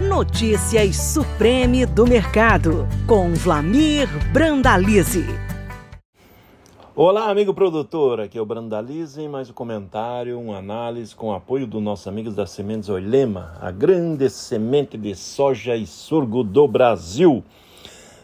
Notícias 0.00 0.96
Supreme 0.96 1.84
do 1.84 2.06
Mercado, 2.06 2.88
com 3.06 3.34
Vlamir 3.34 4.08
Brandalize. 4.32 5.26
Olá, 6.96 7.28
amigo 7.28 7.52
produtor, 7.52 8.18
aqui 8.18 8.38
é 8.38 8.40
o 8.40 8.46
Brandalize, 8.46 9.28
mais 9.28 9.50
um 9.50 9.52
comentário, 9.52 10.40
uma 10.40 10.56
análise 10.56 11.14
com 11.14 11.34
apoio 11.34 11.66
dos 11.66 11.82
nossos 11.82 12.08
amigos 12.08 12.34
da 12.34 12.46
Sementes 12.46 12.88
Oilema, 12.88 13.52
a 13.60 13.70
grande 13.70 14.30
semente 14.30 14.96
de 14.96 15.14
soja 15.14 15.76
e 15.76 15.86
sorgo 15.86 16.42
do 16.42 16.66
Brasil. 16.66 17.44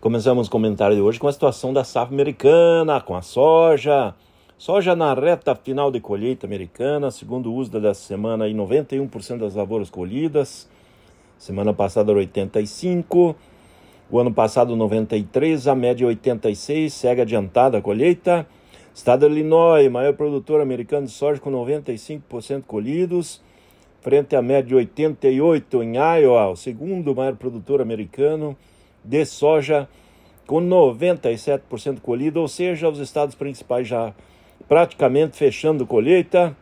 Começamos 0.00 0.48
o 0.48 0.50
comentário 0.50 0.96
de 0.96 1.02
hoje 1.02 1.20
com 1.20 1.28
a 1.28 1.32
situação 1.32 1.72
da 1.72 1.84
safra 1.84 2.12
americana, 2.12 3.00
com 3.00 3.14
a 3.14 3.22
soja. 3.22 4.12
Soja 4.58 4.96
na 4.96 5.14
reta 5.14 5.54
final 5.54 5.92
de 5.92 6.00
colheita 6.00 6.48
americana, 6.48 7.12
segundo 7.12 7.52
o 7.52 7.54
uso 7.54 7.70
da 7.70 7.94
semana, 7.94 8.46
aí 8.46 8.52
91% 8.52 9.38
das 9.38 9.54
lavouras 9.54 9.88
colhidas. 9.88 10.68
Semana 11.40 11.72
passada 11.72 12.12
era 12.12 12.20
85%. 12.20 13.34
O 14.10 14.18
ano 14.18 14.30
passado, 14.30 14.76
93, 14.76 15.66
a 15.68 15.74
média 15.74 16.06
86, 16.06 16.92
segue 16.92 17.22
adiantada 17.22 17.78
a 17.78 17.80
colheita. 17.80 18.46
Estado 18.94 19.26
de 19.26 19.32
Illinois, 19.32 19.90
maior 19.90 20.12
produtor 20.12 20.60
americano 20.60 21.06
de 21.06 21.12
soja 21.12 21.40
com 21.40 21.50
95% 21.50 22.64
colhidos, 22.66 23.40
frente 24.02 24.36
à 24.36 24.42
média 24.42 24.64
de 24.64 24.74
88 24.74 25.82
em 25.82 25.96
Iowa, 25.96 26.48
o 26.50 26.56
segundo 26.56 27.14
maior 27.14 27.36
produtor 27.36 27.80
americano 27.80 28.54
de 29.02 29.24
soja 29.24 29.88
com 30.46 30.60
97% 30.60 32.00
colhido, 32.00 32.40
ou 32.40 32.48
seja, 32.48 32.86
os 32.86 32.98
estados 32.98 33.34
principais 33.34 33.88
já 33.88 34.12
praticamente 34.68 35.38
fechando 35.38 35.86
colheita. 35.86 36.54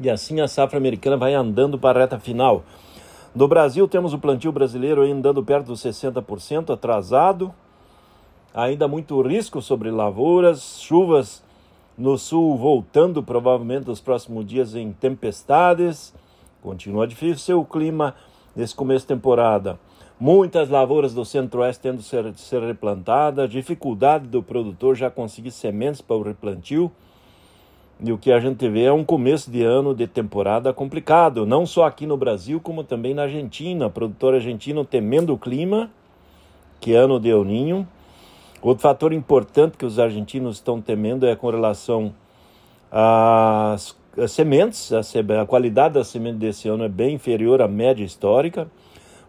E 0.00 0.10
assim 0.10 0.40
a 0.40 0.48
safra 0.48 0.78
americana 0.78 1.16
vai 1.16 1.34
andando 1.34 1.78
para 1.78 2.00
a 2.00 2.02
reta 2.02 2.18
final. 2.18 2.64
No 3.36 3.46
Brasil, 3.46 3.86
temos 3.86 4.14
o 4.14 4.18
plantio 4.18 4.50
brasileiro 4.50 5.02
andando 5.02 5.44
perto 5.44 5.66
dos 5.66 5.82
60%, 5.82 6.72
atrasado. 6.72 7.52
Ainda 8.54 8.88
muito 8.88 9.20
risco 9.20 9.60
sobre 9.60 9.90
lavouras, 9.90 10.80
chuvas 10.80 11.44
no 11.98 12.16
sul 12.16 12.56
voltando 12.56 13.22
provavelmente 13.22 13.88
nos 13.88 14.00
próximos 14.00 14.46
dias 14.46 14.74
em 14.74 14.90
tempestades. 14.90 16.14
Continua 16.62 17.06
difícil 17.06 17.60
o 17.60 17.66
clima 17.66 18.14
nesse 18.56 18.74
começo 18.74 19.02
de 19.02 19.08
temporada. 19.08 19.78
Muitas 20.18 20.70
lavouras 20.70 21.12
do 21.12 21.22
centro-oeste 21.22 21.82
tendo 21.82 22.00
ser, 22.00 22.32
ser 22.36 22.62
replantadas, 22.62 23.50
dificuldade 23.50 24.26
do 24.28 24.42
produtor 24.42 24.96
já 24.96 25.10
conseguir 25.10 25.50
sementes 25.50 26.00
para 26.00 26.16
o 26.16 26.22
replantio. 26.22 26.90
E 27.98 28.12
o 28.12 28.18
que 28.18 28.30
a 28.30 28.38
gente 28.38 28.68
vê 28.68 28.84
é 28.84 28.92
um 28.92 29.02
começo 29.02 29.50
de 29.50 29.62
ano 29.62 29.94
de 29.94 30.06
temporada 30.06 30.70
complicado, 30.70 31.46
não 31.46 31.64
só 31.64 31.84
aqui 31.84 32.06
no 32.06 32.16
Brasil, 32.16 32.60
como 32.60 32.84
também 32.84 33.14
na 33.14 33.22
Argentina. 33.22 33.88
Produtor 33.88 34.34
argentino 34.34 34.84
temendo 34.84 35.32
o 35.32 35.38
clima, 35.38 35.90
que 36.78 36.92
é 36.92 36.98
ano 36.98 37.18
de 37.18 37.30
El 37.30 37.42
Ninho. 37.44 37.88
Outro 38.60 38.82
fator 38.82 39.14
importante 39.14 39.78
que 39.78 39.86
os 39.86 39.98
argentinos 39.98 40.56
estão 40.56 40.80
temendo 40.80 41.26
é 41.26 41.34
com 41.34 41.48
relação 41.48 42.12
às, 42.92 43.96
às 44.18 44.30
sementes. 44.30 44.92
A, 44.92 45.00
a, 45.40 45.46
qualidade 45.46 45.94
da 45.94 46.04
semente 46.04 46.36
desse 46.36 46.68
ano 46.68 46.84
é 46.84 46.88
bem 46.88 47.14
inferior 47.14 47.62
à 47.62 47.68
média 47.68 48.04
histórica. 48.04 48.68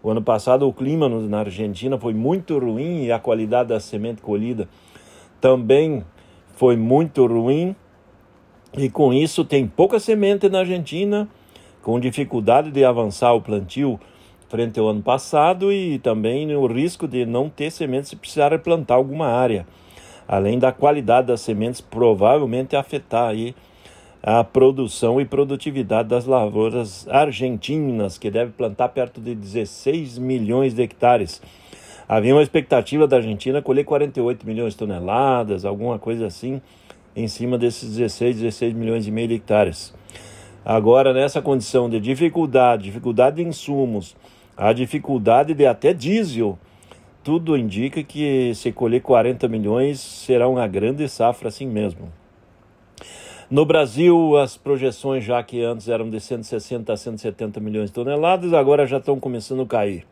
O 0.03 0.09
ano 0.09 0.21
passado 0.21 0.67
o 0.67 0.73
clima 0.73 1.07
na 1.07 1.39
Argentina 1.39 1.97
foi 1.97 2.13
muito 2.13 2.59
ruim 2.59 3.05
e 3.05 3.11
a 3.13 3.19
qualidade 3.19 3.69
da 3.69 3.79
semente 3.79 4.21
colhida 4.21 4.67
também 5.39 6.03
foi 6.55 6.75
muito 6.75 7.25
ruim. 7.25 7.73
E 8.77 8.91
com 8.91 9.11
isso 9.11 9.43
tem 9.43 9.65
pouca 9.65 9.99
semente 9.99 10.47
na 10.47 10.59
Argentina, 10.59 11.27
com 11.81 11.99
dificuldade 11.99 12.69
de 12.69 12.85
avançar 12.85 13.33
o 13.33 13.41
plantio 13.41 13.99
frente 14.49 14.79
ao 14.79 14.87
ano 14.87 15.01
passado 15.01 15.73
e 15.73 15.97
também 15.97 16.55
o 16.55 16.67
risco 16.67 17.07
de 17.07 17.25
não 17.25 17.49
ter 17.49 17.71
sementes 17.71 18.11
se 18.11 18.15
precisar 18.15 18.51
replantar 18.51 18.95
alguma 18.95 19.29
área. 19.29 19.65
Além 20.27 20.59
da 20.59 20.71
qualidade 20.71 21.25
das 21.25 21.41
sementes 21.41 21.81
provavelmente 21.81 22.75
afetar 22.75 23.29
aí 23.29 23.55
a 24.21 24.43
produção 24.43 25.19
e 25.19 25.25
produtividade 25.25 26.09
das 26.09 26.27
lavouras 26.27 27.07
argentinas, 27.09 28.19
que 28.19 28.29
deve 28.29 28.51
plantar 28.51 28.89
perto 28.89 29.19
de 29.19 29.33
16 29.33 30.19
milhões 30.19 30.75
de 30.75 30.83
hectares. 30.83 31.41
Havia 32.07 32.35
uma 32.35 32.43
expectativa 32.43 33.07
da 33.07 33.17
Argentina 33.17 33.59
colher 33.59 33.85
48 33.85 34.45
milhões 34.45 34.73
de 34.73 34.79
toneladas, 34.79 35.65
alguma 35.65 35.97
coisa 35.97 36.27
assim, 36.27 36.61
em 37.17 37.27
cima 37.27 37.57
desses 37.57 37.89
16, 37.97 38.37
16 38.41 38.73
milhões 38.73 39.07
e 39.07 39.11
meio 39.11 39.27
de 39.27 39.33
hectares. 39.33 39.91
Agora, 40.63 41.11
nessa 41.13 41.41
condição 41.41 41.89
de 41.89 41.99
dificuldade, 41.99 42.83
dificuldade 42.83 43.37
de 43.37 43.41
insumos, 43.41 44.15
a 44.55 44.71
dificuldade 44.71 45.55
de 45.55 45.65
até 45.65 45.93
diesel, 45.93 46.59
tudo 47.23 47.57
indica 47.57 48.03
que 48.03 48.53
se 48.53 48.71
colher 48.71 49.01
40 49.01 49.47
milhões 49.47 49.99
será 49.99 50.47
uma 50.47 50.67
grande 50.67 51.09
safra 51.09 51.47
assim 51.47 51.65
mesmo. 51.65 52.11
No 53.49 53.65
Brasil, 53.65 54.37
as 54.37 54.55
projeções, 54.55 55.23
já 55.23 55.41
que 55.41 55.63
antes 55.63 55.87
eram 55.89 56.09
de 56.09 56.19
160 56.19 56.93
a 56.93 56.97
170 56.97 57.59
milhões 57.59 57.89
de 57.89 57.93
toneladas, 57.93 58.53
agora 58.53 58.85
já 58.85 58.97
estão 58.97 59.19
começando 59.19 59.63
a 59.63 59.65
cair. 59.65 60.05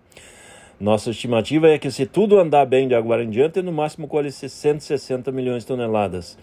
Nossa 0.80 1.12
estimativa 1.12 1.68
é 1.68 1.78
que, 1.78 1.92
se 1.92 2.06
tudo 2.06 2.40
andar 2.40 2.66
bem 2.66 2.88
de 2.88 2.96
agora 2.96 3.24
em 3.24 3.30
diante, 3.30 3.62
no 3.62 3.72
máximo 3.72 4.08
colhe 4.08 4.32
160 4.32 5.32
milhões 5.32 5.64
de 5.64 5.68
toneladas. 5.68 6.38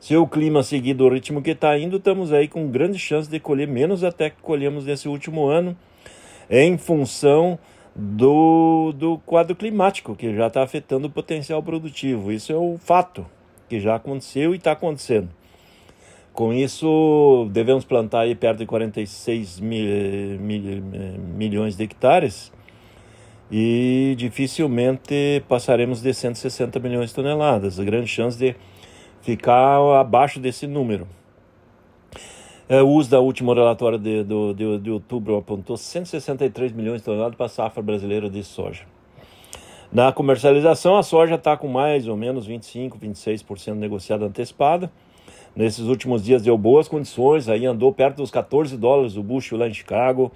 Se 0.00 0.16
o 0.16 0.26
clima 0.26 0.62
seguir 0.62 0.94
do 0.94 1.08
ritmo 1.08 1.42
que 1.42 1.50
está 1.50 1.76
indo, 1.76 1.96
estamos 1.96 2.32
aí 2.32 2.46
com 2.46 2.70
grande 2.70 2.98
chance 2.98 3.28
de 3.28 3.40
colher 3.40 3.66
menos 3.66 4.04
até 4.04 4.30
que 4.30 4.40
colhemos 4.40 4.84
nesse 4.84 5.08
último 5.08 5.46
ano, 5.46 5.76
em 6.48 6.78
função 6.78 7.58
do, 7.94 8.92
do 8.92 9.18
quadro 9.26 9.56
climático, 9.56 10.14
que 10.14 10.34
já 10.34 10.46
está 10.46 10.62
afetando 10.62 11.08
o 11.08 11.10
potencial 11.10 11.60
produtivo. 11.62 12.30
Isso 12.30 12.52
é 12.52 12.56
o 12.56 12.78
fato 12.78 13.26
que 13.68 13.80
já 13.80 13.96
aconteceu 13.96 14.54
e 14.54 14.58
está 14.58 14.72
acontecendo. 14.72 15.28
Com 16.32 16.52
isso, 16.52 17.48
devemos 17.50 17.84
plantar 17.84 18.20
aí 18.20 18.36
perto 18.36 18.58
de 18.58 18.66
46 18.66 19.58
mil, 19.58 20.38
mil, 20.38 20.82
milhões 21.36 21.76
de 21.76 21.82
hectares 21.82 22.52
e 23.50 24.14
dificilmente 24.16 25.42
passaremos 25.48 26.00
de 26.00 26.14
160 26.14 26.78
milhões 26.78 27.08
de 27.08 27.16
toneladas. 27.16 27.80
Grande 27.80 28.06
chance 28.06 28.38
de 28.38 28.54
ficar 29.22 29.78
abaixo 29.98 30.40
desse 30.40 30.66
número. 30.66 31.06
É, 32.68 32.82
o 32.82 32.88
uso 32.88 33.10
da 33.10 33.18
última 33.18 33.54
relatória 33.54 33.98
de, 33.98 34.22
de, 34.24 34.54
de, 34.54 34.78
de 34.78 34.90
outubro 34.90 35.36
apontou 35.36 35.76
163 35.76 36.72
milhões 36.72 37.00
de 37.00 37.06
toneladas 37.06 37.34
para 37.34 37.46
a 37.46 37.48
safra 37.48 37.82
brasileira 37.82 38.28
de 38.28 38.44
soja. 38.44 38.84
Na 39.90 40.12
comercialização, 40.12 40.98
a 40.98 41.02
soja 41.02 41.36
está 41.36 41.56
com 41.56 41.66
mais 41.66 42.06
ou 42.06 42.14
menos 42.14 42.44
25, 42.44 42.98
26% 42.98 43.72
negociada 43.72 44.26
antecipada. 44.26 44.92
Nesses 45.56 45.86
últimos 45.86 46.22
dias 46.22 46.42
deu 46.42 46.58
boas 46.58 46.86
condições, 46.88 47.48
aí 47.48 47.64
andou 47.64 47.90
perto 47.90 48.18
dos 48.18 48.30
14 48.30 48.76
dólares 48.76 49.16
o 49.16 49.22
bucho 49.22 49.56
lá 49.56 49.66
em 49.66 49.72
Chicago. 49.72 50.30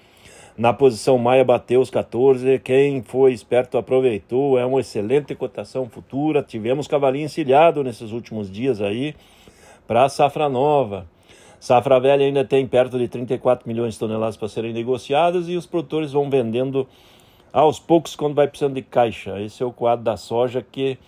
Na 0.56 0.72
posição 0.72 1.16
Maia 1.16 1.44
bateu 1.44 1.80
os 1.80 1.88
14. 1.88 2.58
Quem 2.58 3.02
foi 3.02 3.32
esperto 3.32 3.78
aproveitou. 3.78 4.58
É 4.58 4.66
uma 4.66 4.80
excelente 4.80 5.34
cotação 5.34 5.88
futura. 5.88 6.42
Tivemos 6.42 6.86
cavalinho 6.86 7.24
encilhado 7.24 7.82
nesses 7.82 8.12
últimos 8.12 8.50
dias 8.50 8.80
aí 8.82 9.14
para 9.86 10.04
a 10.04 10.08
safra 10.08 10.48
nova. 10.48 11.06
Safra 11.58 11.98
velha 12.00 12.26
ainda 12.26 12.44
tem 12.44 12.66
perto 12.66 12.98
de 12.98 13.08
34 13.08 13.66
milhões 13.66 13.94
de 13.94 14.00
toneladas 14.00 14.36
para 14.36 14.48
serem 14.48 14.72
negociadas 14.72 15.48
e 15.48 15.56
os 15.56 15.64
produtores 15.64 16.12
vão 16.12 16.28
vendendo 16.28 16.86
aos 17.52 17.78
poucos 17.78 18.16
quando 18.16 18.34
vai 18.34 18.48
precisando 18.48 18.74
de 18.74 18.82
caixa. 18.82 19.40
Esse 19.40 19.62
é 19.62 19.66
o 19.66 19.72
quadro 19.72 20.04
da 20.04 20.16
soja 20.16 20.60
que 20.60 20.98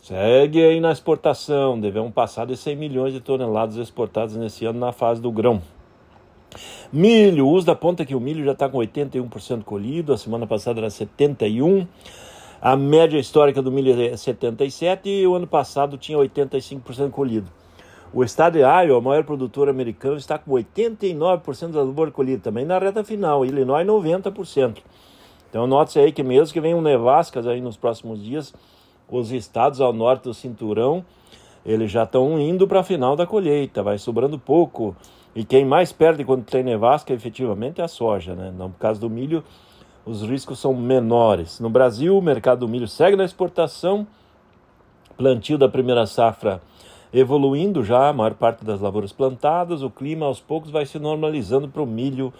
segue 0.00 0.62
aí 0.62 0.80
na 0.80 0.92
exportação. 0.92 1.80
Devemos 1.80 2.12
passar 2.12 2.46
de 2.46 2.56
100 2.56 2.76
milhões 2.76 3.12
de 3.14 3.20
toneladas 3.20 3.76
exportadas 3.76 4.36
nesse 4.36 4.64
ano 4.64 4.78
na 4.78 4.92
fase 4.92 5.20
do 5.20 5.32
grão. 5.32 5.60
Milho, 6.92 7.48
uso 7.48 7.66
da 7.66 7.74
ponta 7.74 8.04
que 8.04 8.14
o 8.14 8.20
milho 8.20 8.44
já 8.44 8.52
está 8.52 8.68
com 8.68 8.78
81% 8.78 9.64
colhido, 9.64 10.12
a 10.12 10.18
semana 10.18 10.46
passada 10.46 10.80
era 10.80 10.88
71%. 10.88 11.86
A 12.60 12.76
média 12.76 13.18
histórica 13.18 13.60
do 13.60 13.70
milho 13.70 13.92
é 14.00 14.12
77% 14.12 15.00
e 15.04 15.26
o 15.26 15.34
ano 15.34 15.46
passado 15.46 15.98
tinha 15.98 16.16
85% 16.16 17.10
colhido. 17.10 17.50
O 18.10 18.24
estado 18.24 18.54
de 18.54 18.60
Iowa, 18.60 18.98
o 18.98 19.02
maior 19.02 19.24
produtor 19.24 19.68
americano, 19.68 20.16
está 20.16 20.38
com 20.38 20.52
89% 20.52 21.72
da 21.72 21.82
lavoura 21.82 22.10
colhida, 22.10 22.44
também 22.44 22.64
na 22.64 22.78
reta 22.78 23.04
final. 23.04 23.44
Illinois, 23.44 23.84
90%. 23.84 24.78
Então, 25.50 25.66
note-se 25.66 25.98
aí 25.98 26.10
que 26.10 26.22
mesmo 26.22 26.54
que 26.54 26.60
venham 26.60 26.80
nevascas 26.80 27.46
aí 27.46 27.60
nos 27.60 27.76
próximos 27.76 28.22
dias, 28.22 28.54
os 29.08 29.30
estados 29.30 29.80
ao 29.80 29.92
norte 29.92 30.22
do 30.22 30.32
cinturão, 30.32 31.04
eles 31.66 31.90
já 31.90 32.04
estão 32.04 32.38
indo 32.38 32.66
para 32.66 32.80
a 32.80 32.84
final 32.84 33.14
da 33.14 33.26
colheita, 33.26 33.82
vai 33.82 33.98
sobrando 33.98 34.38
pouco. 34.38 34.96
E 35.34 35.44
quem 35.44 35.64
mais 35.64 35.92
perde 35.92 36.24
quando 36.24 36.44
tem 36.44 36.62
nevasca 36.62 37.12
efetivamente 37.12 37.80
é 37.80 37.84
a 37.84 37.88
soja, 37.88 38.34
né? 38.34 38.52
No 38.56 38.70
caso 38.78 39.00
do 39.00 39.10
milho, 39.10 39.42
os 40.06 40.22
riscos 40.22 40.58
são 40.58 40.74
menores. 40.74 41.58
No 41.58 41.68
Brasil, 41.68 42.16
o 42.16 42.22
mercado 42.22 42.60
do 42.60 42.68
milho 42.68 42.86
segue 42.86 43.16
na 43.16 43.24
exportação, 43.24 44.06
plantio 45.16 45.58
da 45.58 45.68
primeira 45.68 46.06
safra 46.06 46.60
evoluindo 47.14 47.84
já, 47.84 48.08
a 48.08 48.12
maior 48.12 48.34
parte 48.34 48.64
das 48.64 48.80
lavouras 48.80 49.12
plantadas, 49.12 49.82
o 49.82 49.90
clima 49.90 50.26
aos 50.26 50.40
poucos 50.40 50.70
vai 50.70 50.84
se 50.84 50.98
normalizando 50.98 51.68
para 51.68 51.80
o 51.80 51.86
milho 51.86 52.34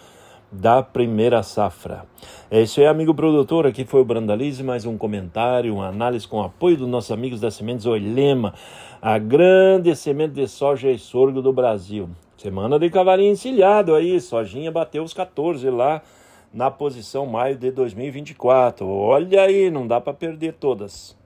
da 0.51 0.83
primeira 0.83 1.41
safra. 1.41 2.05
É 2.51 2.61
isso 2.61 2.81
aí, 2.81 2.85
amigo 2.85 3.15
produtor. 3.15 3.65
Aqui 3.65 3.85
foi 3.85 4.01
o 4.01 4.05
Brandalize, 4.05 4.61
mais 4.61 4.85
um 4.85 4.97
comentário, 4.97 5.73
uma 5.73 5.87
análise 5.87 6.27
com 6.27 6.43
apoio 6.43 6.77
dos 6.77 6.89
nossos 6.89 7.11
amigos 7.11 7.39
da 7.39 7.49
Sementes 7.49 7.85
Oilema, 7.85 8.53
a 9.01 9.17
grande 9.17 9.95
semente 9.95 10.33
de 10.33 10.47
soja 10.47 10.91
e 10.91 10.99
sorgo 10.99 11.41
do 11.41 11.53
Brasil. 11.53 12.09
Semana 12.45 12.77
de 12.77 12.91
cavalinho 12.91 13.31
encilhado 13.31 13.95
aí, 13.95 14.21
sojinha 14.21 14.71
bateu 14.71 15.03
os 15.03 15.15
14 15.15 15.67
lá 15.71 16.03
na 16.53 16.69
posição 16.69 17.25
maio 17.25 17.57
de 17.57 17.71
2024. 17.71 18.87
Olha 18.87 19.41
aí, 19.41 19.71
não 19.71 19.87
dá 19.87 19.99
para 19.99 20.13
perder 20.13 20.53
todas. 20.53 21.17